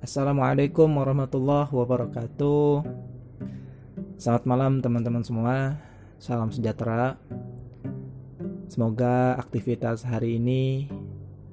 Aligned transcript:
Assalamualaikum 0.00 0.88
warahmatullahi 0.96 1.68
wabarakatuh. 1.68 2.88
Selamat 4.16 4.44
malam 4.48 4.80
teman-teman 4.80 5.20
semua. 5.20 5.76
Salam 6.16 6.48
sejahtera. 6.48 7.20
Semoga 8.72 9.36
aktivitas 9.36 10.08
hari 10.08 10.40
ini 10.40 10.88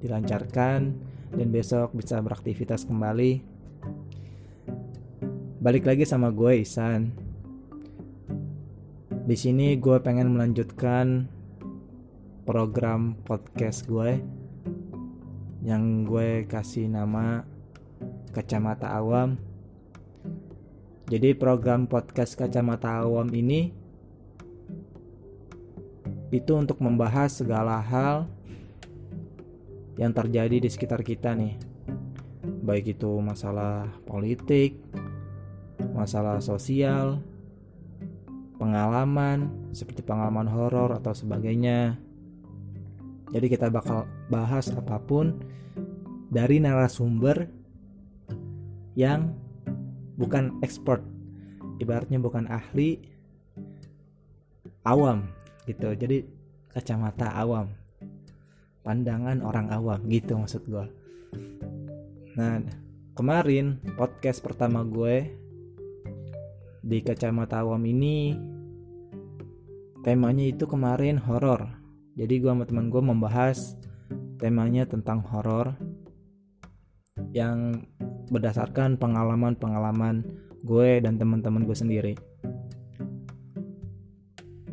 dilancarkan 0.00 0.96
dan 1.36 1.48
besok 1.52 1.92
bisa 1.92 2.24
beraktivitas 2.24 2.88
kembali. 2.88 3.44
Balik 5.60 5.84
lagi 5.84 6.08
sama 6.08 6.32
gue 6.32 6.64
Isan. 6.64 7.12
Di 9.28 9.36
sini 9.36 9.76
gue 9.76 10.00
pengen 10.00 10.32
melanjutkan 10.32 11.28
program 12.48 13.12
podcast 13.28 13.84
gue 13.84 14.24
yang 15.68 16.08
gue 16.08 16.48
kasih 16.48 16.88
nama 16.88 17.57
Kacamata 18.30 18.92
Awam. 18.92 19.40
Jadi 21.08 21.32
program 21.32 21.88
podcast 21.88 22.36
Kacamata 22.36 23.00
Awam 23.00 23.28
ini 23.32 23.72
itu 26.28 26.52
untuk 26.52 26.84
membahas 26.84 27.40
segala 27.40 27.80
hal 27.80 28.28
yang 29.96 30.12
terjadi 30.12 30.60
di 30.60 30.68
sekitar 30.68 31.00
kita 31.00 31.32
nih. 31.32 31.56
Baik 32.64 33.00
itu 33.00 33.10
masalah 33.24 33.88
politik, 34.04 34.76
masalah 35.96 36.44
sosial, 36.44 37.24
pengalaman 38.60 39.72
seperti 39.72 40.04
pengalaman 40.04 40.46
horor 40.46 40.92
atau 40.92 41.16
sebagainya 41.16 42.08
jadi 43.28 43.46
kita 43.48 43.66
bakal 43.68 44.08
bahas 44.32 44.72
apa 44.72 44.96
pun 45.00 45.36
dari 46.32 46.60
narasumber 46.60 47.48
yang 48.98 49.30
bukan 50.18 50.58
expert, 50.66 51.06
ibaratnya 51.78 52.18
bukan 52.18 52.50
ahli, 52.50 52.98
awam 54.82 55.30
gitu. 55.70 55.94
Jadi 55.94 56.26
kacamata 56.74 57.30
awam, 57.30 57.70
pandangan 58.82 59.38
orang 59.46 59.70
awam 59.70 60.02
gitu 60.10 60.34
maksud 60.34 60.66
gue. 60.66 60.86
Nah 62.34 62.58
kemarin 63.14 63.78
podcast 63.94 64.42
pertama 64.42 64.82
gue 64.82 65.30
di 66.82 66.98
kacamata 66.98 67.62
awam 67.62 67.86
ini 67.86 68.34
temanya 70.06 70.46
itu 70.46 70.64
kemarin 70.70 71.18
horor 71.18 71.66
jadi 72.14 72.38
gue 72.38 72.50
sama 72.54 72.62
teman 72.62 72.94
gue 72.94 73.02
membahas 73.02 73.74
temanya 74.38 74.86
tentang 74.86 75.26
horor 75.26 75.74
yang 77.34 77.82
berdasarkan 78.28 79.00
pengalaman-pengalaman 79.00 80.24
gue 80.64 81.02
dan 81.02 81.16
teman-teman 81.16 81.64
gue 81.64 81.76
sendiri. 81.76 82.14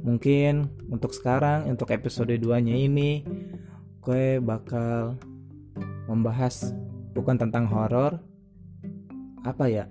Mungkin 0.05 0.69
untuk 0.93 1.17
sekarang, 1.17 1.65
untuk 1.65 1.89
episode 1.89 2.29
2-nya 2.29 2.77
ini, 2.77 3.25
gue 4.05 4.37
bakal 4.37 5.17
membahas 6.05 6.75
bukan 7.17 7.41
tentang 7.41 7.65
horor, 7.65 8.21
apa 9.41 9.65
ya? 9.65 9.89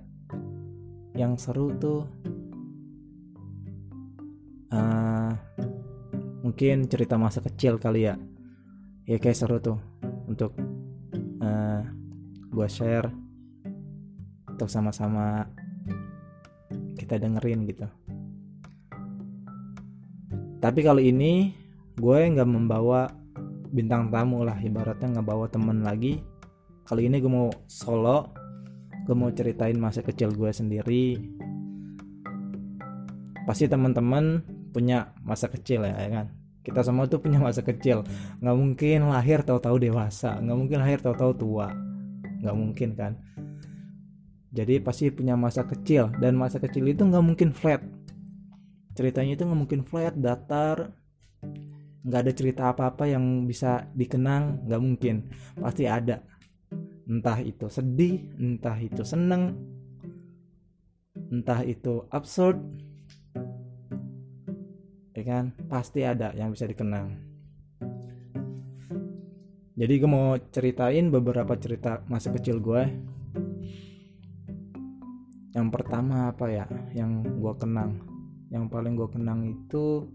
Yang 1.19 1.51
seru 1.51 1.75
tuh 1.75 2.07
uh, 4.71 5.33
mungkin 6.43 6.87
cerita 6.87 7.19
masa 7.19 7.43
kecil 7.43 7.79
kali 7.79 8.07
ya 8.07 8.15
ya 9.05 9.21
kayak 9.21 9.37
seru 9.37 9.61
tuh 9.61 9.79
untuk 10.25 10.57
uh, 11.41 11.45
eh, 11.45 11.83
gue 12.49 12.69
share 12.69 13.09
untuk 14.65 14.81
sama-sama 14.81 15.45
kita 16.97 17.21
dengerin 17.21 17.69
gitu. 17.69 17.85
Tapi 20.57 20.81
kali 20.81 21.13
ini 21.13 21.53
gue 22.01 22.19
nggak 22.33 22.49
membawa 22.49 23.13
bintang 23.69 24.09
tamu 24.09 24.41
lah 24.41 24.57
ibaratnya 24.65 25.21
nggak 25.21 25.29
bawa 25.29 25.53
temen 25.53 25.85
lagi. 25.85 26.17
Kali 26.89 27.13
ini 27.13 27.21
gue 27.21 27.29
mau 27.29 27.53
solo 27.69 28.33
gue 29.05 29.13
mau 29.13 29.29
ceritain 29.37 29.77
masa 29.77 30.01
kecil 30.01 30.33
gue 30.33 30.49
sendiri. 30.49 31.21
Pasti 33.45 33.69
teman-teman 33.69 34.41
punya 34.73 35.13
masa 35.21 35.53
kecil 35.53 35.85
ya, 35.85 35.93
ya 35.93 36.09
kan? 36.09 36.33
Kita 36.65 36.81
semua 36.81 37.05
tuh 37.05 37.21
punya 37.21 37.37
masa 37.37 37.61
kecil. 37.61 38.01
Nggak 38.41 38.57
mungkin 38.57 39.13
lahir 39.13 39.45
tahu-tahu 39.45 39.77
dewasa 39.77 40.41
nggak 40.41 40.57
mungkin 40.57 40.81
lahir 40.81 41.05
tahu-tahu 41.05 41.33
tua. 41.37 41.69
Nggak 42.41 42.57
mungkin 42.57 42.91
kan 42.97 43.13
jadi 44.55 44.79
pasti 44.79 45.11
punya 45.11 45.35
masa 45.35 45.67
kecil 45.67 46.15
dan 46.23 46.39
masa 46.39 46.63
kecil 46.63 46.87
itu 46.87 47.03
nggak 47.03 47.27
mungkin 47.27 47.51
flat. 47.51 47.83
Ceritanya 48.95 49.35
itu 49.35 49.43
nggak 49.43 49.61
mungkin 49.67 49.83
flat 49.83 50.15
datar. 50.15 50.95
Nggak 52.07 52.21
ada 52.23 52.33
cerita 52.33 52.63
apa-apa 52.71 53.11
yang 53.11 53.51
bisa 53.51 53.91
dikenang 53.99 54.63
nggak 54.71 54.79
mungkin. 54.79 55.27
Pasti 55.59 55.91
ada. 55.91 56.23
Entah 57.11 57.43
itu 57.43 57.67
sedih 57.67 58.31
entah 58.39 58.79
itu 58.79 59.03
seneng 59.03 59.59
entah 61.35 61.67
itu 61.67 62.07
absurd. 62.15 62.63
Ya 65.19 65.23
kan? 65.27 65.51
Pasti 65.67 66.07
ada 66.07 66.31
yang 66.39 66.55
bisa 66.55 66.71
dikenang. 66.71 67.11
Jadi 69.75 69.93
gue 69.99 70.07
mau 70.07 70.39
ceritain 70.55 71.11
beberapa 71.11 71.59
cerita 71.59 72.07
masa 72.07 72.31
kecil 72.31 72.63
gue 72.63 73.14
yang 75.55 75.71
pertama 75.71 76.35
apa 76.35 76.51
ya? 76.51 76.67
Yang 76.93 77.31
gue 77.39 77.55
kenang. 77.57 78.03
Yang 78.51 78.65
paling 78.69 78.95
gue 78.99 79.09
kenang 79.09 79.41
itu 79.47 80.11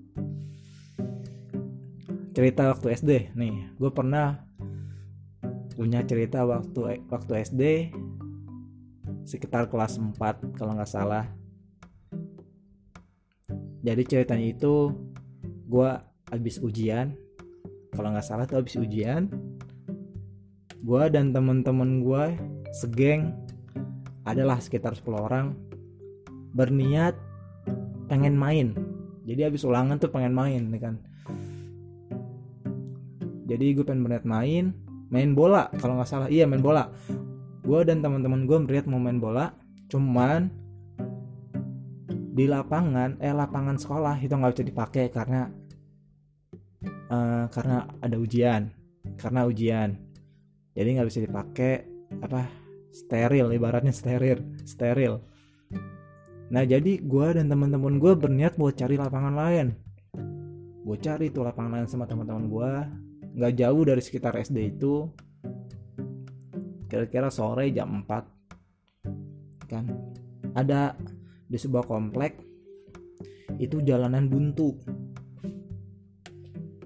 cerita 2.29 2.71
waktu 2.71 2.95
SD 2.95 3.35
nih 3.35 3.75
gue 3.75 3.91
pernah 3.91 4.47
punya 5.75 5.99
cerita 6.07 6.47
waktu 6.47 7.03
waktu 7.11 7.31
SD 7.43 7.63
sekitar 9.27 9.67
kelas 9.67 9.99
4 9.99 10.15
kalau 10.55 10.75
nggak 10.75 10.87
salah. 10.87 11.27
Jadi 13.79 14.03
ceritanya 14.03 14.47
itu 14.55 14.91
gue 15.67 15.89
habis 16.31 16.59
ujian. 16.59 17.15
Kalau 17.95 18.11
nggak 18.11 18.27
salah 18.27 18.43
tuh 18.47 18.59
habis 18.59 18.75
ujian. 18.75 19.31
Gue 20.83 21.03
dan 21.11 21.31
temen-temen 21.35 22.03
gue 22.03 22.23
segeng 22.75 23.35
adalah 24.27 24.59
sekitar 24.59 24.95
10 24.95 25.05
orang 25.15 25.45
berniat 26.53 27.15
pengen 28.09 28.35
main. 28.35 28.73
Jadi 29.23 29.45
habis 29.45 29.61
ulangan 29.61 30.01
tuh 30.01 30.09
pengen 30.09 30.33
main 30.33 30.65
nih 30.67 30.81
kan. 30.81 30.95
Jadi 33.49 33.65
gue 33.73 33.85
pengen 33.85 34.05
berniat 34.05 34.25
main 34.25 34.73
main 35.09 35.33
bola 35.33 35.69
kalau 35.77 35.97
nggak 35.97 36.09
salah. 36.09 36.27
Iya 36.29 36.45
main 36.49 36.61
bola. 36.61 36.89
Gue 37.65 37.85
dan 37.85 38.01
teman-teman 38.01 38.45
gue 38.45 38.57
berniat 38.65 38.85
mau 38.89 39.01
main 39.01 39.17
bola 39.21 39.53
cuman 39.89 40.53
di 42.29 42.45
lapangan 42.45 43.17
eh 43.17 43.33
lapangan 43.33 43.75
sekolah 43.81 44.21
itu 44.21 44.31
nggak 44.31 44.53
bisa 44.53 44.63
dipakai 44.63 45.05
karena 45.09 45.49
uh, 47.09 47.49
karena 47.49 47.89
ada 47.99 48.17
ujian 48.17 48.69
karena 49.17 49.45
ujian. 49.49 49.97
Jadi 50.77 50.89
nggak 50.95 51.09
bisa 51.09 51.19
dipakai 51.25 51.73
apa 52.21 52.68
steril 52.89 53.53
ibaratnya 53.53 53.93
steril 53.93 54.41
steril. 54.65 55.21
Nah 56.49 56.65
jadi 56.65 56.97
gue 56.97 57.27
dan 57.37 57.45
teman-teman 57.45 58.01
gue 58.01 58.13
berniat 58.17 58.57
buat 58.57 58.73
cari 58.73 58.97
lapangan 58.97 59.33
lain. 59.37 59.67
Gue 60.81 60.97
cari 60.97 61.29
tuh 61.29 61.45
lapangan 61.45 61.77
lain 61.77 61.87
sama 61.87 62.09
teman-teman 62.09 62.49
gue 62.49 62.71
nggak 63.37 63.53
jauh 63.55 63.81
dari 63.85 64.01
sekitar 64.01 64.33
SD 64.41 64.77
itu. 64.77 65.05
Kira-kira 66.89 67.29
sore 67.29 67.69
jam 67.69 68.01
4 68.01 69.69
kan? 69.69 69.85
Ada 70.57 70.97
di 71.45 71.57
sebuah 71.57 71.85
komplek 71.85 72.41
itu 73.61 73.77
jalanan 73.85 74.25
buntu. 74.25 74.73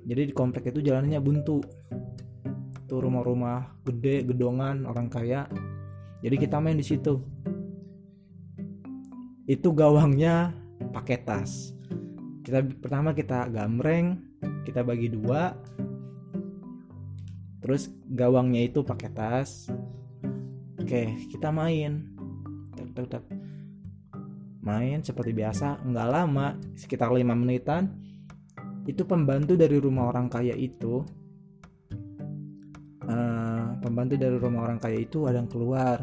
Jadi 0.04 0.22
di 0.28 0.34
komplek 0.36 0.76
itu 0.76 0.84
jalanannya 0.84 1.24
buntu. 1.24 1.64
Tuh 2.84 3.00
rumah-rumah 3.00 3.80
gede 3.88 4.28
gedongan 4.28 4.84
orang 4.84 5.08
kaya 5.08 5.48
jadi 6.24 6.36
kita 6.40 6.58
main 6.64 6.80
di 6.80 6.88
situ. 6.88 7.20
Itu 9.44 9.76
gawangnya 9.76 10.56
pakai 10.96 11.20
tas. 11.20 11.76
Kita 12.48 12.64
pertama 12.80 13.12
kita 13.12 13.52
gambreng 13.52 14.24
kita 14.64 14.88
bagi 14.88 15.12
dua. 15.12 15.52
Terus 17.60 17.92
gawangnya 18.08 18.64
itu 18.64 18.88
pakai 18.88 19.10
tas. 19.12 19.68
Oke 20.80 21.28
kita 21.28 21.52
main. 21.52 22.08
Tek, 22.74 22.88
tek, 22.96 23.08
tek 23.12 23.24
main 24.64 25.04
seperti 25.04 25.36
biasa 25.36 25.84
nggak 25.84 26.08
lama 26.08 26.56
sekitar 26.80 27.12
lima 27.12 27.36
menitan 27.36 27.92
itu 28.88 29.04
pembantu 29.04 29.60
dari 29.60 29.76
rumah 29.76 30.08
orang 30.08 30.32
kaya 30.32 30.56
itu 30.56 31.04
pembantu 33.94 34.18
dari 34.18 34.42
rumah 34.42 34.66
orang 34.66 34.82
kaya 34.82 35.06
itu 35.06 35.30
ada 35.30 35.38
yang 35.38 35.46
keluar. 35.46 36.02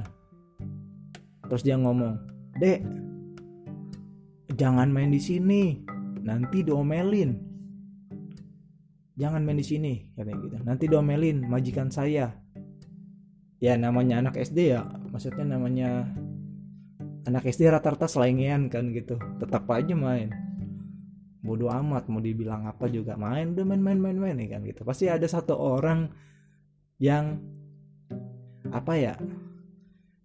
Terus 1.50 1.66
dia 1.66 1.74
ngomong 1.74 2.22
dek 2.54 2.86
jangan 4.54 4.94
main 4.94 5.10
di 5.10 5.18
sini 5.18 5.82
nanti 6.22 6.62
diomelin. 6.62 7.34
Jangan 9.18 9.42
main 9.42 9.58
di 9.58 9.66
sini 9.66 10.06
katanya 10.14 10.38
gitu. 10.38 10.56
Nanti 10.62 10.84
diomelin 10.86 11.50
majikan 11.50 11.90
saya. 11.90 12.30
Ya 13.58 13.74
namanya 13.74 14.22
anak 14.22 14.38
SD 14.38 14.70
ya 14.70 14.86
maksudnya 15.10 15.58
namanya 15.58 16.06
anak 17.26 17.42
SD 17.42 17.74
rata-rata 17.74 18.06
selengean 18.06 18.70
kan 18.70 18.94
gitu. 18.94 19.18
Tetap 19.42 19.66
aja 19.66 19.98
main. 19.98 20.30
Bodoh 21.42 21.74
amat 21.74 22.06
mau 22.06 22.22
dibilang 22.22 22.70
apa 22.70 22.86
juga 22.86 23.18
main 23.18 23.50
udah 23.50 23.66
main 23.66 23.82
main 23.82 23.98
main 23.98 24.14
main 24.14 24.38
kan 24.46 24.62
gitu. 24.62 24.86
Pasti 24.86 25.10
ada 25.10 25.26
satu 25.26 25.58
orang 25.58 26.06
yang 27.02 27.58
apa 28.70 28.92
ya? 28.96 29.14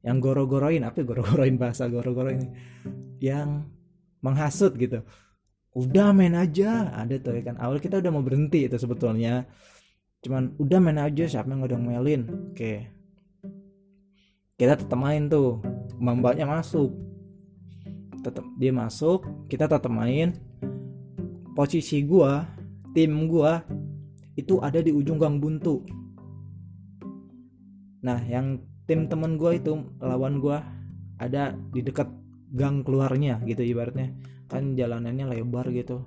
Yang 0.06 0.18
goro-goroin 0.22 0.86
apa 0.86 1.02
ya, 1.02 1.06
goro-goroin 1.06 1.56
bahasa 1.58 1.90
goro-goroin 1.90 2.54
yang 3.18 3.66
menghasut 4.22 4.78
gitu. 4.78 5.02
Udah 5.76 6.16
main 6.16 6.34
aja. 6.34 6.94
Ada 6.96 7.20
tuh 7.20 7.36
ya 7.36 7.52
kan. 7.52 7.56
Awal 7.60 7.84
kita 7.84 8.00
udah 8.00 8.12
mau 8.14 8.24
berhenti 8.24 8.66
itu 8.66 8.78
sebetulnya. 8.80 9.44
Cuman 10.24 10.56
udah 10.58 10.80
main 10.80 11.00
aja. 11.02 11.28
Siapa 11.28 11.52
yang 11.52 11.68
udah 11.68 11.78
melin 11.78 12.22
oke. 12.54 12.74
Kita 14.56 14.80
tetap 14.80 14.96
main 14.96 15.28
tuh. 15.28 15.60
Mbaknya 16.00 16.48
masuk. 16.48 16.96
Tetap 18.24 18.46
dia 18.56 18.72
masuk. 18.72 19.26
Kita 19.52 19.68
tetap 19.68 19.92
main. 19.92 20.32
Posisi 21.56 22.04
gua 22.08 22.48
tim 22.96 23.28
gua 23.28 23.64
itu 24.36 24.60
ada 24.60 24.80
di 24.84 24.92
ujung 24.92 25.16
gang 25.16 25.40
buntu 25.40 25.84
nah 28.06 28.22
yang 28.22 28.62
tim 28.86 29.10
temen 29.10 29.42
gua 29.42 29.58
itu 29.58 29.82
lawan 29.98 30.38
gua 30.38 30.62
ada 31.18 31.58
di 31.74 31.82
dekat 31.82 32.06
gang 32.54 32.86
keluarnya 32.86 33.42
gitu 33.44 33.66
ibaratnya. 33.66 34.14
Kan 34.46 34.78
jalanannya 34.78 35.26
lebar 35.26 35.68
gitu. 35.74 36.06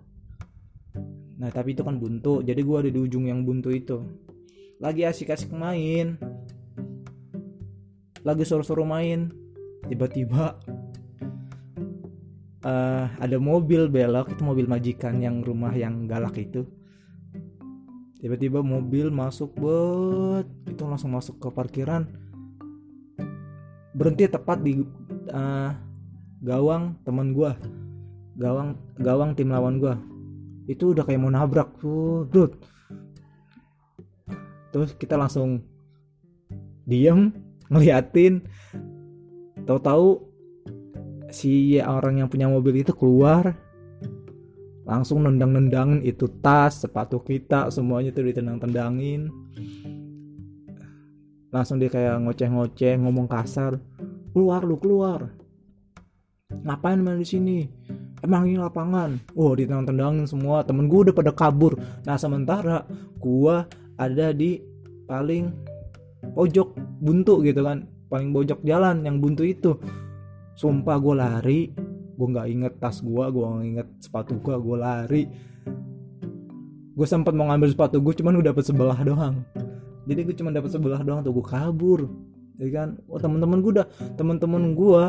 Nah 1.38 1.50
tapi 1.50 1.74
itu 1.74 1.82
kan 1.82 1.98
buntu 1.98 2.42
jadi 2.42 2.58
gue 2.58 2.76
ada 2.78 2.90
di 2.90 3.00
ujung 3.02 3.26
yang 3.26 3.42
buntu 3.42 3.74
itu. 3.74 3.98
Lagi 4.78 5.02
asik-asik 5.04 5.50
main. 5.50 6.18
Lagi 8.22 8.42
suruh-suruh 8.46 8.86
main. 8.86 9.30
Tiba-tiba 9.88 10.58
uh, 12.62 13.06
ada 13.18 13.36
mobil 13.38 13.90
belok 13.90 14.34
itu 14.34 14.42
mobil 14.42 14.66
majikan 14.66 15.18
yang 15.22 15.40
rumah 15.42 15.72
yang 15.74 16.06
galak 16.10 16.36
itu 16.38 16.66
tiba-tiba 18.18 18.62
mobil 18.62 19.10
masuk 19.10 19.54
buat 19.58 20.46
itu 20.66 20.82
langsung 20.86 21.14
masuk 21.14 21.38
ke 21.38 21.48
parkiran. 21.54 22.06
Berhenti 23.94 24.30
tepat 24.30 24.62
di 24.62 24.82
uh, 25.32 25.70
gawang 26.42 26.94
teman 27.02 27.34
gue 27.34 27.50
gawang 28.38 28.78
gawang 29.02 29.34
tim 29.34 29.50
lawan 29.50 29.82
gue 29.82 29.94
itu 30.70 30.94
udah 30.94 31.02
kayak 31.02 31.18
mau 31.18 31.32
nabrak 31.32 31.74
tuh 31.82 32.28
dude. 32.30 32.54
terus 34.70 34.92
kita 34.94 35.16
langsung 35.16 35.64
diem 36.84 37.32
ngeliatin. 37.72 38.44
Tahu-tahu 39.64 40.24
si 41.28 41.76
orang 41.80 42.24
yang 42.24 42.28
punya 42.32 42.48
mobil 42.48 42.80
itu 42.80 42.92
keluar 42.96 43.56
langsung 44.88 45.20
nendang-nendangin 45.20 46.00
itu 46.00 46.24
tas 46.40 46.80
sepatu 46.80 47.20
kita 47.20 47.68
semuanya 47.68 48.08
tuh 48.08 48.24
ditendang-tendangin. 48.24 49.28
Langsung 51.52 51.76
dia 51.76 51.92
kayak 51.92 52.24
ngoceh-ngoceh 52.24 52.96
ngomong 52.96 53.28
kasar 53.28 53.76
keluar 54.32 54.64
lu 54.64 54.80
keluar. 54.80 55.28
Ngapain 56.48 56.96
main 57.04 57.20
di 57.20 57.28
sini? 57.28 57.58
Emang 58.24 58.48
ini 58.48 58.56
lapangan. 58.56 59.20
Wow 59.36 59.60
ditendang-tendangin 59.60 60.24
semua 60.24 60.64
temen 60.64 60.88
gue 60.88 61.12
udah 61.12 61.14
pada 61.14 61.36
kabur. 61.36 61.76
Nah 62.08 62.16
sementara 62.16 62.88
gue 63.20 63.56
ada 64.00 64.26
di 64.32 64.56
paling 65.04 65.52
pojok 66.32 66.80
buntu 67.04 67.44
gitu 67.44 67.60
kan 67.60 67.84
paling 68.08 68.32
pojok 68.32 68.64
jalan 68.64 69.04
yang 69.04 69.20
buntu 69.20 69.44
itu. 69.44 69.76
Sumpah 70.56 70.96
gue 70.96 71.14
lari 71.14 71.60
gue 72.18 72.26
nggak 72.34 72.48
inget 72.50 72.72
tas 72.82 72.98
gue 72.98 73.24
gue 73.30 73.44
nggak 73.46 73.68
inget 73.70 73.88
sepatu 74.02 74.34
gue 74.42 74.54
gue 74.58 74.76
lari. 74.76 75.22
Gue 76.98 77.06
sempat 77.06 77.30
mau 77.30 77.46
ngambil 77.46 77.70
sepatu 77.70 78.02
gue 78.02 78.10
cuman 78.18 78.42
udah 78.42 78.50
dapet 78.50 78.64
sebelah 78.66 78.98
doang. 79.06 79.46
Jadi 80.10 80.20
gue 80.26 80.34
cuma 80.34 80.50
dapet 80.50 80.74
sebelah 80.74 80.98
doang 81.06 81.22
tuh 81.22 81.30
gue 81.30 81.46
kabur. 81.46 82.10
Ya 82.58 82.66
kan? 82.74 82.98
Oh 83.06 83.22
teman-teman 83.22 83.62
gue 83.62 83.70
udah 83.78 83.86
teman-teman 84.18 84.74
gue 84.74 85.02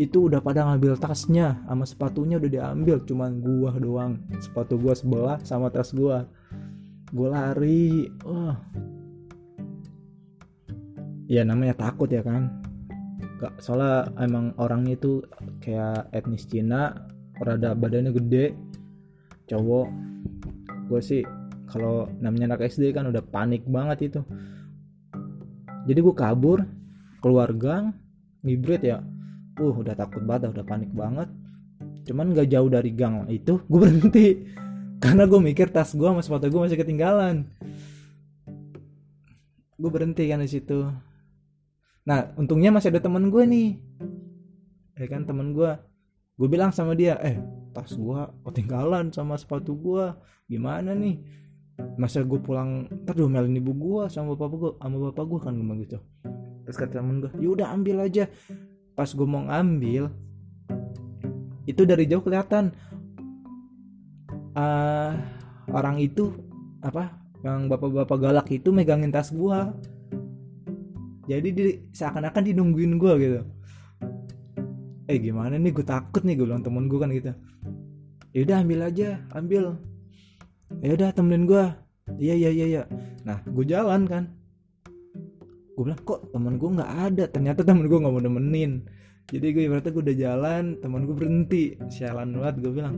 itu 0.00 0.24
udah 0.32 0.40
pada 0.40 0.64
ngambil 0.64 0.96
tasnya 0.96 1.60
sama 1.68 1.84
sepatunya 1.84 2.40
udah 2.40 2.48
diambil 2.48 2.96
cuman 3.04 3.44
gue 3.44 3.70
doang. 3.84 4.24
Sepatu 4.40 4.80
gue 4.80 4.96
sebelah 4.96 5.36
sama 5.44 5.68
tas 5.68 5.92
gue 5.92 6.16
gue 7.12 7.28
lari. 7.28 8.08
Wah. 8.24 8.56
Ya 11.28 11.44
namanya 11.44 11.76
takut 11.76 12.08
ya 12.08 12.24
kan 12.24 12.63
Gak, 13.44 13.60
soalnya 13.60 14.08
emang 14.24 14.56
orangnya 14.56 14.96
itu 14.96 15.20
kayak 15.60 16.08
etnis 16.16 16.48
Cina 16.48 16.96
rada 17.44 17.76
badannya 17.76 18.16
gede 18.16 18.56
cowok. 19.52 19.92
Gue 20.88 21.00
sih 21.04 21.20
kalau 21.68 22.08
namanya 22.24 22.56
anak 22.56 22.72
SD 22.72 22.96
kan 22.96 23.04
udah 23.04 23.20
panik 23.20 23.60
banget 23.68 24.08
itu. 24.08 24.20
Jadi 25.84 25.98
gue 26.00 26.14
kabur 26.16 26.64
keluar 27.20 27.52
gang 27.52 27.92
ngibrit 28.40 28.80
ya. 28.80 29.04
Uh 29.60 29.76
udah 29.76 29.92
takut 29.92 30.24
banget 30.24 30.48
udah 30.48 30.64
panik 30.64 30.88
banget. 30.96 31.28
Cuman 32.08 32.32
gak 32.32 32.48
jauh 32.48 32.72
dari 32.72 32.96
gang 32.96 33.28
itu 33.28 33.60
gue 33.60 33.80
berhenti. 33.84 34.26
Karena 35.04 35.28
gue 35.28 35.36
mikir 35.36 35.68
tas 35.68 35.92
gue 35.92 36.08
sama 36.08 36.24
sepatu 36.24 36.48
gue 36.48 36.64
masih 36.64 36.80
ketinggalan. 36.80 37.44
Gue 39.76 39.90
berhenti 39.92 40.24
kan 40.32 40.40
di 40.40 40.48
situ 40.48 40.88
nah 42.04 42.32
untungnya 42.36 42.68
masih 42.68 42.92
ada 42.92 43.00
temen 43.00 43.32
gue 43.32 43.44
nih. 43.48 43.68
Ya 44.94 45.06
kan 45.10 45.24
temen 45.24 45.56
gue 45.56 45.70
gue 46.34 46.48
bilang 46.50 46.70
sama 46.70 46.92
dia 46.98 47.16
eh 47.22 47.40
tas 47.74 47.94
gue 47.94 48.20
ketinggalan 48.46 49.10
sama 49.10 49.34
sepatu 49.40 49.74
gue 49.74 50.14
gimana 50.46 50.92
nih? 50.92 51.18
Masa 51.98 52.22
gue 52.22 52.38
pulang 52.38 52.86
ntar 53.02 53.18
diomelin 53.18 53.58
ibu 53.58 53.72
gue 53.74 54.02
sama 54.12 54.38
bapak 54.38 54.58
gue 54.60 54.72
sama 54.78 54.96
bapak 55.10 55.24
gue 55.26 55.38
kan 55.42 55.54
gue 55.56 55.76
gitu. 55.88 55.98
Terus 56.64 56.76
kata 56.78 57.02
temen 57.02 57.24
gue 57.24 57.32
yaudah 57.42 57.72
ambil 57.74 58.04
aja. 58.06 58.30
Pas 58.94 59.10
gue 59.10 59.26
mau 59.26 59.42
ngambil 59.42 60.06
itu 61.64 61.82
dari 61.88 62.04
jauh 62.04 62.22
kelihatan. 62.22 62.70
Uh, 64.54 65.18
orang 65.74 65.98
itu 65.98 66.30
apa 66.78 67.10
yang 67.42 67.66
bapak-bapak 67.66 68.18
galak 68.22 68.46
itu 68.54 68.70
megangin 68.70 69.10
tas 69.10 69.34
gue 69.34 69.58
jadi 71.24 71.48
di, 71.50 71.62
seakan-akan 71.92 72.42
dinungguin 72.44 73.00
gue 73.00 73.12
gitu. 73.20 73.40
Eh 75.08 75.20
gimana 75.20 75.56
nih? 75.56 75.72
Gue 75.72 75.84
takut 75.84 76.24
nih 76.24 76.36
gue 76.36 76.46
bilang 76.48 76.64
temen 76.64 76.88
gue 76.88 76.98
kan 77.00 77.10
gitu. 77.12 77.32
Yaudah 78.34 78.64
ambil 78.64 78.80
aja 78.88 79.20
ambil. 79.36 79.78
Ya 80.82 80.90
udah 80.96 81.14
temenin 81.14 81.46
gue 81.46 81.64
iya 82.18 82.34
iya 82.34 82.50
iya 82.50 82.66
iya. 82.66 82.82
Nah 83.22 83.40
gue 83.44 83.64
jalan 83.64 84.08
kan. 84.08 84.24
Gue 85.76 85.90
bilang 85.90 86.00
kok 86.02 86.32
temen 86.34 86.56
gue 86.56 86.70
nggak 86.80 86.92
ada? 87.12 87.24
Ternyata 87.30 87.60
temen 87.62 87.86
gue 87.86 87.98
nggak 88.00 88.14
mau 88.14 88.22
nemenin. 88.24 88.84
Jadi 89.30 89.46
gue 89.56 89.62
ibaratnya 89.68 89.92
gue 89.92 90.04
udah 90.04 90.18
jalan 90.18 90.64
temen 90.80 91.00
gue 91.06 91.16
berhenti. 91.16 91.64
Sialan 91.88 92.34
banget 92.36 92.54
gue 92.64 92.72
bilang. 92.72 92.96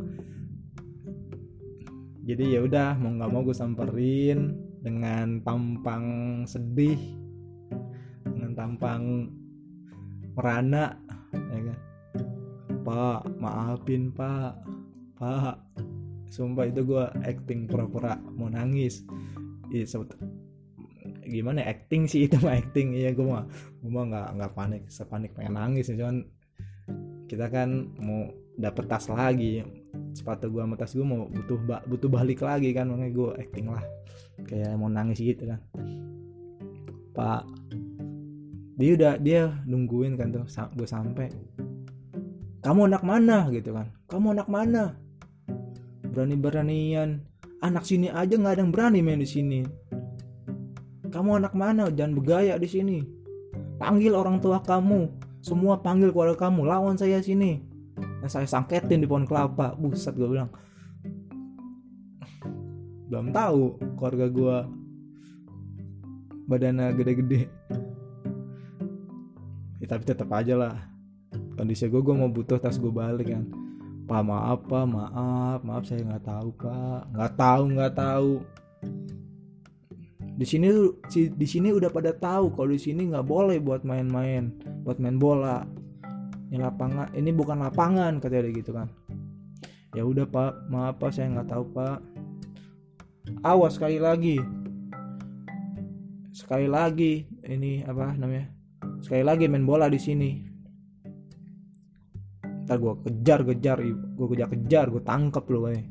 Jadi 2.27 2.59
ya 2.59 2.61
udah 2.65 2.99
mau 2.99 3.15
nggak 3.15 3.31
mau 3.31 3.43
gue 3.47 3.55
samperin 3.55 4.59
dengan 4.83 5.43
tampang 5.47 6.43
sedih 6.43 7.26
tampang 8.57 9.29
merana 10.33 10.97
ya 11.33 11.61
kan? 11.61 11.79
Pak 12.83 13.21
maafin 13.39 14.11
pak. 14.11 14.57
Pak 15.17 15.57
sumpah 16.33 16.69
itu 16.69 16.85
gue 16.85 17.05
acting 17.25 17.71
pura-pura 17.71 18.19
mau 18.35 18.51
nangis. 18.51 19.05
Iya 19.71 20.05
gimana 21.27 21.67
ya, 21.67 21.75
acting 21.75 22.07
sih 22.07 22.31
itu 22.31 22.39
mah 22.39 22.55
acting. 22.57 22.95
Iya 22.95 23.15
gue 23.17 23.27
mah 23.27 23.45
gue 23.83 23.91
mah 23.91 24.05
nggak 24.09 24.29
nggak 24.39 24.53
panik 24.55 24.83
sepanik 24.93 25.35
pengen 25.35 25.59
nangis 25.59 25.91
ya 25.91 25.99
cuman 25.99 26.23
kita 27.27 27.51
kan 27.51 27.91
mau 27.99 28.31
dapet 28.57 28.85
tas 28.87 29.07
lagi. 29.11 29.65
Sepatu 30.13 30.49
gue 30.49 30.63
sama 30.63 30.77
tas 30.79 30.93
gue 30.93 31.07
mau 31.07 31.29
butuh 31.29 31.59
ba 31.65 31.83
butuh 31.85 32.09
balik 32.09 32.45
lagi 32.45 32.71
kan 32.77 32.89
makanya 32.89 33.13
gue 33.13 33.31
acting 33.41 33.67
lah. 33.73 33.85
Kayak 34.47 34.77
mau 34.79 34.93
nangis 34.93 35.19
gitu 35.19 35.49
kan. 35.49 35.61
Pak 37.17 37.56
dia 38.77 38.93
udah 38.93 39.15
dia 39.17 39.43
nungguin 39.65 40.21
kan 40.21 40.29
tuh 40.33 40.45
gue 40.77 40.89
sampai 40.89 41.33
kamu 42.67 42.91
anak 42.91 43.07
mana? 43.07 43.47
Gitu 43.55 43.71
kan. 43.71 43.95
Kamu 44.11 44.35
anak 44.35 44.51
mana? 44.51 44.99
Berani 46.03 46.35
beranian 46.35 47.23
anak 47.63 47.87
sini 47.87 48.11
aja 48.11 48.35
nggak 48.35 48.59
ada 48.59 48.63
yang 48.67 48.75
berani 48.75 49.07
main 49.07 49.23
di 49.23 49.29
sini. 49.31 49.63
Kamu 51.07 51.39
anak 51.39 51.55
mana? 51.55 51.87
Jangan 51.95 52.19
bergaya 52.19 52.59
di 52.59 52.67
sini. 52.67 52.99
Panggil 53.79 54.19
orang 54.19 54.43
tua 54.43 54.59
kamu. 54.67 55.29
semua 55.47 55.79
panggil 55.79 56.11
keluarga 56.11 56.51
kamu. 56.51 56.67
Lawan 56.67 56.99
saya 56.99 57.23
sini. 57.23 57.63
Dan 57.95 58.27
saya 58.27 58.51
sangketin 58.51 58.99
di 58.99 59.07
pohon 59.07 59.23
kelapa. 59.23 59.79
Buset 59.79 60.19
gue 60.19 60.27
bilang. 60.27 60.51
Belum 63.07 63.31
tahu 63.31 63.79
keluarga 63.95 64.27
gue 64.27 64.57
badannya 66.51 66.99
gede-gede 66.99 67.47
ya, 69.87 69.95
tapi 69.95 70.03
tetap 70.03 70.29
aja 70.35 70.59
lah. 70.59 70.75
Kondisi 71.55 71.87
gue 71.87 72.03
gue 72.03 72.15
mau 72.19 72.27
butuh 72.27 72.59
tas 72.59 72.77
gue 72.77 72.91
balik 72.91 73.31
kan. 73.31 73.47
Pak 74.11 74.23
maaf 74.27 74.61
pak. 74.67 74.85
Maaf 74.85 75.61
maaf 75.63 75.87
saya 75.87 76.03
nggak 76.03 76.27
tahu 76.27 76.49
pak. 76.59 77.01
Nggak 77.15 77.33
tahu 77.39 77.63
nggak 77.79 77.95
tahu. 77.95 78.31
Di 80.37 80.45
sini 80.45 80.69
di 81.13 81.47
sini 81.47 81.73
udah 81.73 81.89
pada 81.89 82.13
tahu 82.13 82.53
kalau 82.53 82.71
di 82.75 82.83
sini 82.83 83.09
nggak 83.09 83.25
boleh 83.25 83.57
buat 83.63 83.87
main-main 83.87 84.53
buat 84.83 84.99
main 84.99 85.17
bola. 85.17 85.63
Ini 86.51 86.63
lapangan 86.63 87.15
ini 87.15 87.31
bukan 87.31 87.63
lapangan 87.63 88.19
katanya 88.19 88.51
gitu 88.51 88.71
kan. 88.75 88.91
Ya 89.95 90.03
udah 90.03 90.27
pak. 90.27 90.67
Maaf 90.69 90.99
pak. 90.99 91.11
Saya 91.15 91.31
nggak 91.31 91.49
tahu 91.49 91.65
pak. 91.73 91.99
Awas 93.43 93.79
sekali 93.79 94.03
lagi. 94.03 94.39
Sekali 96.37 96.69
lagi 96.69 97.25
ini 97.49 97.81
apa 97.81 98.13
namanya 98.13 98.56
sekali 99.07 99.23
lagi 99.23 99.47
main 99.47 99.63
bola 99.63 99.87
di 99.87 100.03
sini. 100.03 100.31
Ntar 102.67 102.77
gue 102.83 102.95
kejar 103.07 103.47
kejar 103.47 103.79
gue 103.87 104.27
kejar 104.35 104.49
kejar 104.51 104.87
gue 104.91 105.03
tangkep 105.07 105.45
loh 105.55 105.63
kayak 105.71 105.87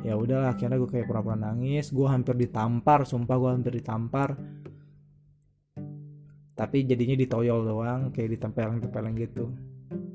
ya 0.00 0.16
udahlah 0.16 0.56
akhirnya 0.56 0.80
gue 0.80 0.88
kayak 0.88 1.04
pura-pura 1.04 1.36
nangis. 1.36 1.92
Gue 1.92 2.08
hampir 2.08 2.32
ditampar 2.32 3.04
sumpah 3.04 3.36
gue 3.36 3.50
hampir 3.52 3.72
ditampar. 3.76 4.40
Tapi 6.56 6.76
jadinya 6.88 7.14
ditoyol 7.20 7.60
doang 7.68 8.00
kayak 8.08 8.40
ditempeleng-tempeleng 8.40 9.14
gitu. 9.20 9.52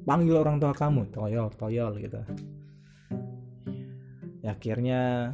Panggil 0.10 0.36
orang 0.36 0.58
tua 0.58 0.74
kamu 0.74 1.14
toyol 1.14 1.48
toyol 1.54 1.94
gitu. 2.02 2.20
Ya 4.42 4.58
akhirnya 4.58 5.32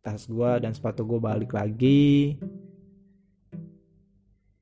tas 0.00 0.24
gue 0.24 0.50
dan 0.64 0.72
sepatu 0.72 1.04
gue 1.04 1.20
balik 1.20 1.52
lagi 1.52 2.40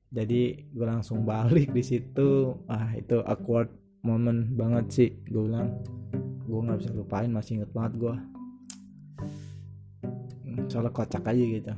jadi 0.07 0.41
gue 0.71 0.85
langsung 0.87 1.27
balik 1.27 1.75
di 1.75 1.83
situ. 1.83 2.55
Ah 2.71 2.95
itu 2.95 3.19
awkward 3.27 3.71
moment 4.05 4.55
banget 4.55 4.85
sih 4.89 5.09
gue 5.27 5.43
bilang. 5.51 5.83
Gue 6.47 6.59
nggak 6.63 6.79
bisa 6.79 6.91
lupain 6.95 7.31
masih 7.31 7.59
inget 7.59 7.71
banget 7.75 7.93
gue 7.99 8.15
soalnya 10.69 10.91
kocak 10.91 11.23
aja 11.23 11.43
gitu. 11.43 11.73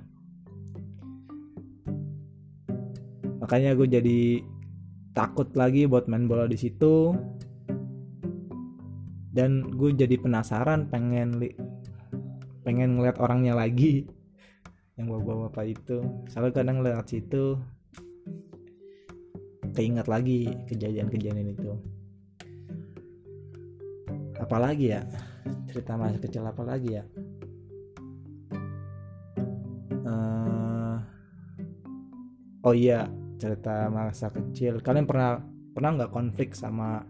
Makanya 3.39 3.73
gue 3.77 3.87
jadi 3.87 4.19
takut 5.11 5.49
lagi 5.57 5.89
buat 5.89 6.07
main 6.07 6.29
bola 6.29 6.45
di 6.49 6.57
situ. 6.57 7.15
Dan 9.29 9.71
gue 9.77 9.93
jadi 9.93 10.19
penasaran 10.19 10.89
pengen 10.89 11.39
li 11.39 11.53
pengen 12.65 12.99
ngeliat 12.99 13.17
orangnya 13.23 13.55
lagi 13.55 14.03
yang 14.97 15.07
bawa 15.07 15.47
bapak 15.47 15.65
itu. 15.79 16.03
Soalnya 16.27 16.53
kadang 16.59 16.81
lewat 16.83 17.07
situ 17.07 17.55
keinget 19.79 20.11
lagi 20.11 20.51
kejadian-kejadian 20.67 21.55
itu. 21.55 21.71
Apalagi 24.35 24.99
ya 24.99 25.07
cerita 25.71 25.95
masa 25.95 26.19
kecil 26.19 26.43
apa 26.43 26.63
lagi 26.67 26.99
ya 26.99 27.03
oh 32.63 32.75
iya 32.75 33.07
cerita 33.39 33.87
masa 33.87 34.27
kecil. 34.29 34.83
Kalian 34.83 35.07
pernah 35.07 35.39
pernah 35.71 35.89
nggak 35.95 36.11
konflik 36.11 36.51
sama 36.53 37.01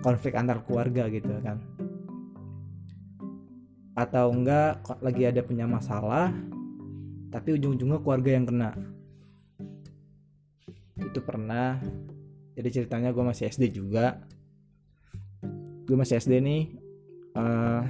konflik 0.00 0.34
antar 0.34 0.64
keluarga 0.64 1.06
gitu 1.12 1.28
kan? 1.44 1.60
Atau 3.94 4.32
enggak 4.34 4.82
lagi 5.04 5.22
ada 5.28 5.44
punya 5.44 5.68
masalah 5.68 6.32
tapi 7.30 7.54
ujung-ujungnya 7.58 8.00
keluarga 8.00 8.30
yang 8.32 8.46
kena? 8.48 8.70
Itu 10.98 11.20
pernah 11.20 11.78
jadi 12.54 12.68
ceritanya 12.70 13.10
gue 13.10 13.24
masih 13.26 13.50
SD 13.50 13.74
juga. 13.74 14.22
Gue 15.84 15.96
masih 15.98 16.22
SD 16.22 16.38
nih 16.38 16.62
uh, 17.34 17.42
eh, 17.42 17.82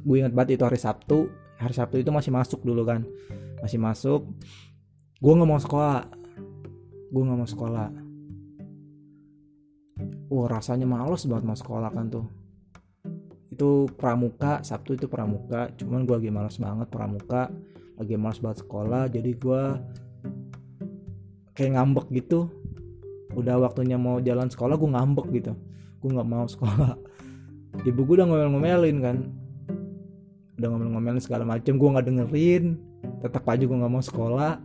gue 0.00 0.16
ingat 0.16 0.32
banget 0.32 0.56
itu 0.56 0.64
hari 0.64 0.80
Sabtu. 0.80 1.28
Hari 1.60 1.74
Sabtu 1.76 2.00
itu 2.00 2.08
masih 2.08 2.32
masuk 2.32 2.64
dulu 2.64 2.88
kan. 2.88 3.04
Masih 3.60 3.76
masuk. 3.76 4.24
Gue 5.20 5.32
nggak 5.36 5.48
mau 5.48 5.60
sekolah. 5.60 6.08
Gue 7.12 7.22
nggak 7.22 7.38
mau 7.38 7.48
sekolah. 7.48 7.88
Wah 10.26 10.46
rasanya 10.50 10.88
males 10.88 11.22
banget 11.28 11.44
mau 11.44 11.56
sekolah 11.56 11.92
kan 11.92 12.08
tuh. 12.08 12.26
Itu 13.52 13.88
pramuka 13.92 14.64
sabtu 14.64 14.96
itu 14.96 15.06
pramuka. 15.06 15.68
Cuman 15.76 16.08
gue 16.08 16.16
lagi 16.16 16.32
males 16.32 16.56
banget 16.56 16.88
pramuka. 16.88 17.52
Lagi 18.00 18.16
males 18.16 18.40
banget 18.40 18.64
sekolah. 18.64 19.08
Jadi 19.12 19.30
gue 19.36 19.62
kayak 21.56 21.72
ngambek 21.76 22.08
gitu 22.12 22.52
udah 23.36 23.60
waktunya 23.60 24.00
mau 24.00 24.18
jalan 24.24 24.48
sekolah 24.48 24.80
gue 24.80 24.90
ngambek 24.90 25.26
gitu. 25.36 25.52
Gue 26.00 26.10
nggak 26.16 26.28
mau 26.28 26.48
sekolah. 26.48 26.96
Ibu 27.84 28.00
gue 28.08 28.14
udah 28.18 28.26
ngomel-ngomelin 28.26 28.96
kan. 29.04 29.16
Udah 30.56 30.68
ngomel-ngomelin 30.72 31.20
segala 31.20 31.44
macem 31.44 31.76
gue 31.76 31.88
nggak 31.92 32.06
dengerin. 32.08 32.80
Tetap 33.20 33.44
aja 33.44 33.62
gue 33.68 33.76
nggak 33.76 33.92
mau 33.92 34.00
sekolah. 34.00 34.58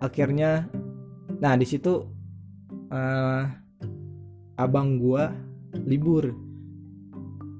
Akhirnya 0.00 0.70
nah 1.38 1.54
di 1.54 1.66
situ 1.66 2.06
uh, 2.90 3.42
abang 4.58 4.98
gua 4.98 5.34
libur. 5.86 6.34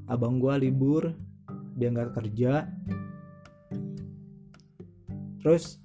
Abang 0.08 0.40
gua 0.40 0.56
libur 0.58 1.12
dia 1.78 1.90
nggak 1.90 2.14
kerja. 2.14 2.66
Terus 5.42 5.78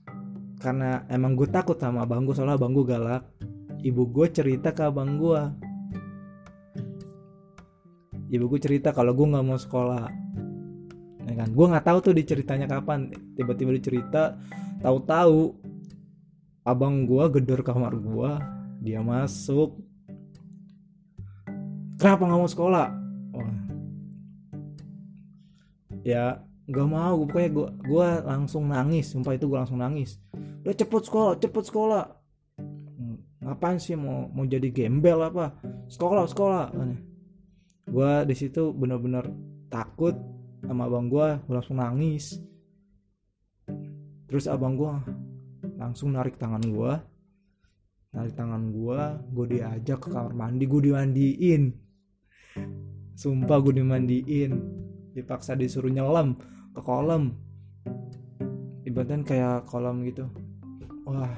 karena 0.64 1.04
emang 1.12 1.36
gue 1.36 1.52
takut 1.52 1.76
sama 1.76 2.08
abang 2.08 2.24
gue 2.24 2.32
soalnya 2.32 2.56
abang 2.56 2.72
gue 2.72 2.88
galak. 2.88 3.28
Ibu 3.84 4.04
gue 4.16 4.28
cerita 4.32 4.72
ke 4.72 4.88
abang 4.88 5.20
gue 5.20 5.42
ibu 8.34 8.50
gue 8.50 8.58
cerita 8.58 8.90
kalau 8.90 9.14
gue 9.14 9.28
nggak 9.30 9.46
mau 9.46 9.60
sekolah. 9.60 10.10
Ya 11.28 11.34
kan? 11.38 11.54
Gue 11.54 11.66
nggak 11.70 11.86
tahu 11.86 11.98
tuh 12.00 12.14
diceritanya 12.16 12.66
kapan. 12.66 13.14
Tiba-tiba 13.38 13.76
dicerita 13.76 14.40
tahu-tahu 14.82 15.54
abang 16.64 17.04
gua 17.04 17.28
gedor 17.28 17.64
kamar 17.64 17.96
gua 18.00 18.40
dia 18.80 19.00
masuk. 19.04 19.80
Kenapa 22.00 22.28
nggak 22.28 22.40
mau 22.40 22.52
sekolah? 22.52 22.88
Oh. 23.36 23.52
ya 26.04 26.44
nggak 26.68 26.88
mau. 26.92 27.24
Pokoknya 27.28 27.50
gua 27.52 27.68
gua 27.84 28.08
langsung 28.28 28.68
nangis. 28.68 29.12
Sumpah 29.12 29.36
itu 29.36 29.48
gua 29.48 29.64
langsung 29.64 29.80
nangis 29.80 30.20
udah 30.64 30.76
cepet 30.76 31.04
sekolah 31.04 31.34
cepet 31.44 31.64
sekolah. 31.68 32.04
Ngapain 33.44 33.76
sih 33.76 34.00
mau 34.00 34.32
mau 34.32 34.48
jadi 34.48 34.72
gembel 34.72 35.20
apa? 35.20 35.60
Sekolah 35.92 36.24
sekolah 36.26 36.72
gua 37.84 38.24
di 38.24 38.32
situ 38.32 38.72
bener-bener 38.72 39.28
takut 39.68 40.16
sama 40.64 40.88
abang 40.88 41.12
gua 41.12 41.44
gua 41.44 41.60
langsung 41.60 41.84
nangis. 41.84 42.40
Terus 44.32 44.48
abang 44.48 44.80
gua 44.80 45.04
langsung 45.76 46.16
narik 46.16 46.40
tangan 46.40 46.64
gue 46.64 46.94
narik 48.14 48.38
tangan 48.38 48.70
gue 48.70 49.00
gue 49.34 49.46
diajak 49.58 50.06
ke 50.06 50.10
kamar 50.14 50.34
mandi 50.38 50.70
gue 50.70 50.82
dimandiin. 50.86 51.64
Sumpah 53.18 53.58
gue 53.62 53.82
dimandiin. 53.82 54.52
Dipaksa 55.18 55.58
disuruh 55.58 55.90
nyelam 55.90 56.38
ke 56.74 56.82
kolam. 56.82 57.34
Ibaratnya 58.86 59.26
kayak 59.26 59.66
kolam 59.66 60.06
gitu 60.06 60.30
wah. 61.08 61.36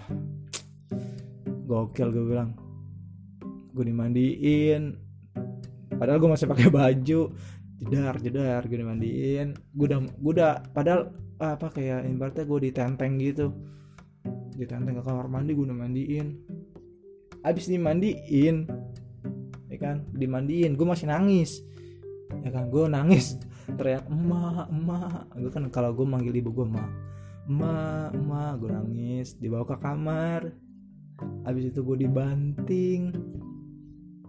Gokil 1.65 2.09
gue 2.13 2.25
bilang. 2.25 2.53
Gue 3.73 3.85
dimandiin. 3.85 4.95
Padahal 5.95 6.19
gue 6.21 6.29
masih 6.31 6.47
pakai 6.49 6.69
baju. 6.69 7.21
Jedar 7.81 8.15
jedar 8.21 8.61
gue 8.65 8.77
dimandiin. 8.79 9.57
Gue 9.73 9.85
udah 9.91 9.99
gue 10.05 10.33
udah 10.37 10.53
padahal 10.71 11.11
apa 11.41 11.67
kayak 11.73 12.07
ibaratnya 12.07 12.45
gue 12.47 12.59
ditenteng 12.71 13.19
gitu. 13.19 13.51
Ditanteng 14.55 15.01
ke 15.01 15.03
kamar 15.03 15.27
mandi 15.27 15.51
gue 15.57 15.65
udah 15.65 15.77
mandiin. 15.77 16.27
Abis 17.45 17.69
dimandiin 17.69 18.65
ya 19.69 19.77
kan 19.81 20.07
dimandiin 20.13 20.77
gue 20.77 20.87
masih 20.87 21.09
nangis. 21.09 21.65
Ya 22.45 22.53
kan 22.53 22.71
gue 22.71 22.85
nangis. 22.87 23.35
Teriak 23.65 24.07
emak 24.07 24.69
emak. 24.69 25.35
Gue 25.35 25.51
kan 25.51 25.67
kalau 25.73 25.91
gue 25.91 26.05
manggil 26.07 26.31
ibu 26.37 26.53
gue 26.53 26.65
emak 26.69 27.14
emak 27.45 28.17
emak 28.17 28.51
gue 28.57 28.69
nangis 28.73 29.37
dibawa 29.37 29.65
ke 29.69 29.77
kamar. 29.77 30.41
Abis 31.45 31.69
itu 31.69 31.79
gue 31.85 31.97
dibanting. 32.05 33.13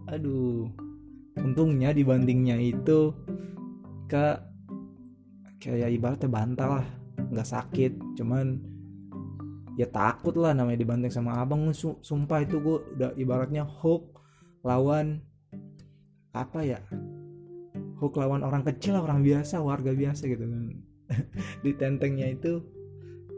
Aduh 0.07 0.69
untungnya 1.37 1.93
dibantingnya 1.93 2.57
itu 2.57 3.13
ke 4.09 4.41
kayak 5.61 5.93
ibaratnya 5.97 6.29
bantal 6.29 6.71
lah 6.81 6.89
nggak 7.33 7.49
sakit. 7.49 7.93
Cuman 8.21 8.61
ya 9.81 9.89
takut 9.89 10.37
lah 10.37 10.53
namanya 10.53 10.85
dibanting 10.85 11.13
sama 11.13 11.41
abang. 11.41 11.73
Su- 11.73 12.01
sumpah 12.05 12.45
itu 12.45 12.61
gue 12.61 12.79
udah 13.01 13.11
ibaratnya 13.17 13.65
hook 13.65 14.21
lawan 14.61 15.25
apa 16.37 16.61
ya? 16.63 16.81
Hook 17.97 18.21
lawan 18.21 18.45
orang 18.45 18.61
kecil 18.61 19.01
orang 19.01 19.25
biasa 19.25 19.65
warga 19.65 19.97
biasa 19.97 20.29
gitu 20.29 20.45
kan. 20.45 20.85
Di 21.65 21.73
tentengnya 21.73 22.29
itu 22.29 22.76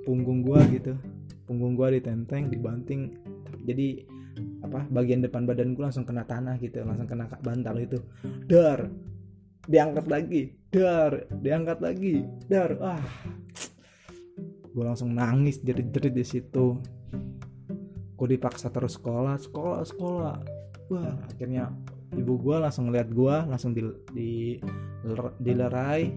punggung 0.09 0.41
gua 0.41 0.65
gitu. 0.73 0.97
Punggung 1.45 1.77
gua 1.77 1.93
ditenteng 1.93 2.49
dibanting. 2.49 3.13
Jadi 3.69 4.09
apa 4.65 4.89
bagian 4.89 5.21
depan 5.21 5.45
badan 5.45 5.77
gua 5.77 5.93
langsung 5.93 6.09
kena 6.09 6.25
tanah 6.25 6.57
gitu 6.65 6.81
langsung 6.81 7.05
kena 7.05 7.29
bantal 7.45 7.77
itu. 7.77 8.01
Dar 8.49 8.89
diangkat 9.69 10.09
lagi. 10.09 10.57
Dar 10.73 11.29
diangkat 11.29 11.79
lagi. 11.85 12.25
Dar 12.49 12.73
ah. 12.81 13.05
Gue 14.73 14.85
langsung 14.87 15.11
nangis 15.11 15.59
jerit-jerit 15.61 16.15
di 16.15 16.25
situ. 16.25 16.79
Gue 18.15 18.29
dipaksa 18.31 18.71
terus 18.73 18.97
sekolah 18.97 19.37
sekolah 19.37 19.83
sekolah. 19.85 20.37
Wah 20.89 21.19
akhirnya 21.29 21.69
ibu 22.17 22.41
gue 22.41 22.57
langsung 22.57 22.89
ngeliat 22.89 23.09
gue 23.13 23.37
langsung 23.53 23.77
di, 23.77 23.85
di 24.17 24.31
dilerai 25.45 26.09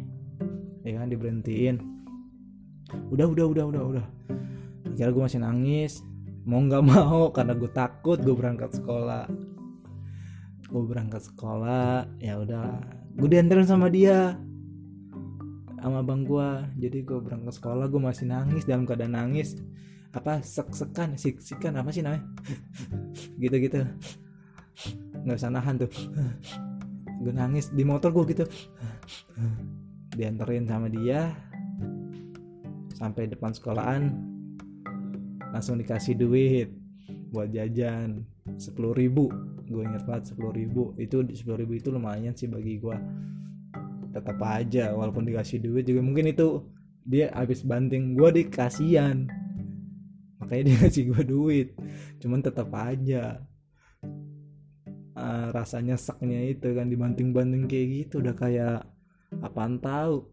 ya 0.82 0.92
kan 0.98 1.10
diberhentiin 1.12 2.01
udah 3.12 3.28
udah 3.28 3.46
udah 3.48 3.66
udah 3.72 3.84
udah. 3.96 4.06
Kira 4.96 5.10
gue 5.12 5.24
masih 5.24 5.42
nangis. 5.42 6.04
Mau 6.46 6.62
nggak 6.62 6.84
mau 6.84 7.30
karena 7.36 7.54
gue 7.56 7.72
takut 7.72 8.18
gue 8.20 8.36
berangkat 8.36 8.76
sekolah. 8.78 9.26
Gue 10.68 10.84
berangkat 10.88 11.28
sekolah 11.32 12.08
ya 12.20 12.40
udah. 12.40 12.80
Gue 13.16 13.28
diantarin 13.28 13.68
sama 13.68 13.92
dia 13.92 14.40
sama 15.82 16.06
bang 16.06 16.22
gue 16.30 16.50
jadi 16.78 17.02
gue 17.02 17.20
berangkat 17.26 17.58
sekolah 17.58 17.90
gue 17.90 17.98
masih 17.98 18.30
nangis 18.30 18.64
dalam 18.70 18.86
keadaan 18.86 19.18
nangis. 19.18 19.58
Apa 20.12 20.44
sek-sekan 20.44 21.16
sik-sikan 21.16 21.80
apa 21.80 21.90
sih 21.90 22.04
namanya? 22.04 22.28
Gitu-gitu. 23.42 23.88
Nggak 25.24 25.38
usah 25.40 25.52
nahan 25.52 25.82
tuh. 25.82 25.92
Gue 27.22 27.34
nangis 27.34 27.70
di 27.70 27.86
motor 27.86 28.10
gue 28.10 28.34
gitu. 28.34 28.46
Dianterin 30.18 30.66
sama 30.68 30.90
dia 30.90 31.51
sampai 33.02 33.26
depan 33.26 33.50
sekolahan 33.50 34.14
langsung 35.50 35.82
dikasih 35.82 36.14
duit 36.14 36.70
buat 37.34 37.50
jajan. 37.50 38.22
Sepuluh 38.62 38.94
ribu 38.94 39.34
gue 39.66 39.82
inget 39.82 40.06
banget 40.06 40.30
sepuluh 40.30 40.54
ribu. 40.54 40.94
Itu 41.02 41.26
sepuluh 41.34 41.66
ribu 41.66 41.82
itu 41.82 41.90
lumayan 41.90 42.38
sih 42.38 42.46
bagi 42.46 42.78
gue 42.78 42.98
tetap 44.14 44.38
aja 44.46 44.94
walaupun 44.94 45.26
dikasih 45.26 45.66
duit 45.66 45.90
juga. 45.90 46.06
Mungkin 46.06 46.30
itu 46.30 46.62
dia 47.02 47.34
habis 47.34 47.66
banting 47.66 48.14
gue 48.14 48.30
dikasihan 48.46 49.26
makanya 50.38 50.64
dia 50.70 50.76
ngasih 50.86 51.04
gue 51.10 51.24
duit. 51.26 51.68
Cuman 52.22 52.46
tetap 52.46 52.70
aja 52.70 53.42
uh, 55.18 55.48
rasanya 55.50 55.98
seknya 55.98 56.54
itu 56.54 56.70
kan 56.78 56.86
dibanting-banting 56.86 57.66
kayak 57.66 57.88
gitu. 58.06 58.22
Udah 58.22 58.38
kayak 58.38 58.86
apaan 59.42 59.80
tahu 59.80 60.28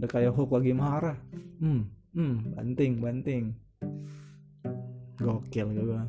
udah 0.00 0.08
kayak 0.08 0.32
hook 0.32 0.56
lagi 0.56 0.72
marah. 0.72 1.20
Hmm 1.60 1.92
hmm 2.16 2.56
banting 2.56 2.92
banting. 2.98 3.44
Gokil 5.20 5.68
gue 5.76 6.02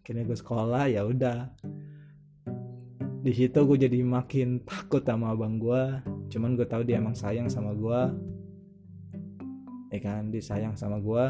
akhirnya 0.00 0.24
gue 0.24 0.38
sekolah 0.40 0.84
ya 0.88 1.04
udah. 1.04 1.52
Di 3.20 3.32
situ 3.34 3.58
gue 3.58 3.78
jadi 3.78 4.00
makin 4.00 4.64
takut 4.64 5.04
sama 5.04 5.36
abang 5.36 5.60
gue 5.60 6.16
cuman 6.26 6.58
gue 6.58 6.66
tahu 6.66 6.82
dia 6.82 6.98
emang 6.98 7.14
sayang 7.14 7.46
sama 7.46 7.70
gue 7.74 8.00
ya 9.94 10.00
kan 10.02 10.28
dia 10.28 10.42
sayang 10.42 10.74
sama 10.74 10.98
gue 10.98 11.24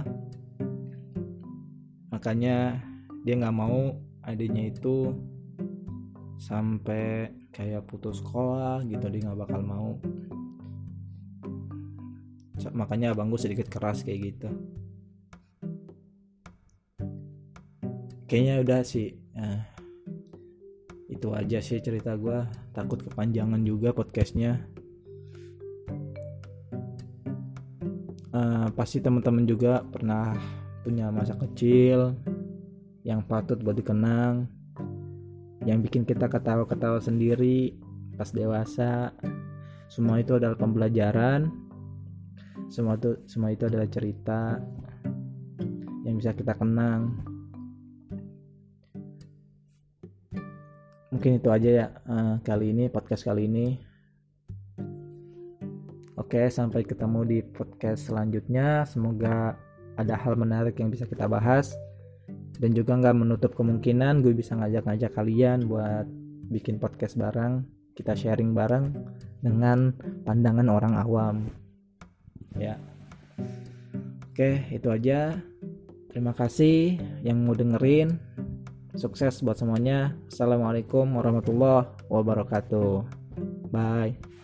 makanya 2.09 2.81
dia 3.29 3.35
nggak 3.37 3.57
mau 3.57 3.93
adiknya 4.25 4.73
itu 4.73 5.13
sampai 6.41 7.29
kayak 7.53 7.85
putus 7.85 8.25
sekolah 8.25 8.85
gitu 8.89 9.07
dia 9.13 9.29
nggak 9.29 9.41
bakal 9.47 9.61
mau 9.61 10.01
makanya 12.77 13.17
abang 13.17 13.33
gue 13.33 13.41
sedikit 13.41 13.73
keras 13.73 14.05
kayak 14.05 14.21
gitu. 14.37 14.49
Kayaknya 18.29 18.55
udah 18.61 18.81
sih 18.85 19.17
nah, 19.33 19.65
itu 21.09 21.33
aja 21.33 21.59
sih 21.65 21.81
cerita 21.81 22.13
gue 22.21 22.45
takut 22.77 23.01
kepanjangan 23.01 23.65
juga 23.65 23.97
podcastnya. 23.97 24.61
Uh, 28.37 28.69
pasti 28.77 29.01
teman-teman 29.01 29.49
juga 29.49 29.81
pernah 29.81 30.37
punya 30.85 31.09
masa 31.09 31.33
kecil 31.41 32.13
yang 33.01 33.25
patut 33.25 33.57
buat 33.65 33.81
dikenang 33.81 34.45
yang 35.65 35.83
bikin 35.83 36.05
kita 36.05 36.29
ketawa-ketawa 36.29 37.01
sendiri 37.01 37.75
pas 38.15 38.29
dewasa. 38.31 39.17
Semua 39.89 40.21
itu 40.21 40.37
adalah 40.37 40.59
pembelajaran 40.59 41.66
semua 42.67 42.99
itu 42.99 43.15
semua 43.31 43.55
itu 43.55 43.65
adalah 43.67 43.87
cerita 43.87 44.59
yang 46.03 46.19
bisa 46.19 46.35
kita 46.35 46.55
kenang. 46.55 47.15
Mungkin 51.15 51.39
itu 51.39 51.49
aja 51.49 51.69
ya 51.71 51.87
uh, 52.11 52.35
kali 52.43 52.75
ini 52.75 52.91
podcast 52.91 53.27
kali 53.27 53.47
ini. 53.47 53.67
Oke 56.19 56.51
sampai 56.51 56.83
ketemu 56.83 57.21
di 57.23 57.39
podcast 57.43 58.11
selanjutnya. 58.11 58.83
Semoga 58.87 59.55
ada 59.95 60.15
hal 60.19 60.35
menarik 60.35 60.79
yang 60.83 60.91
bisa 60.91 61.07
kita 61.07 61.31
bahas. 61.31 61.71
Dan 62.57 62.73
juga 62.73 62.97
nggak 62.97 63.17
menutup 63.17 63.53
kemungkinan 63.55 64.25
gue 64.25 64.33
bisa 64.33 64.57
ngajak-ngajak 64.57 65.13
kalian 65.13 65.71
buat 65.71 66.09
bikin 66.51 66.83
podcast 66.83 67.15
bareng. 67.15 67.63
Kita 67.95 68.13
sharing 68.13 68.53
bareng 68.53 68.93
dengan 69.41 69.95
pandangan 70.25 70.69
orang 70.69 70.95
awam 71.01 71.37
ya. 72.61 72.75
Oke 74.33 74.69
itu 74.73 74.89
aja. 74.93 75.37
Terima 76.13 76.33
kasih 76.33 76.97
yang 77.21 77.45
mau 77.45 77.53
dengerin. 77.53 78.17
Sukses 78.97 79.45
buat 79.45 79.61
semuanya. 79.61 80.17
Assalamualaikum 80.33 81.05
warahmatullahi 81.21 81.93
wabarakatuh. 82.09 83.05
Bye 83.69 84.36